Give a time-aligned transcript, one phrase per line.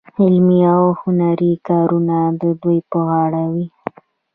[0.21, 3.63] علمي او هنري کارونه د دوی په غاړه وو.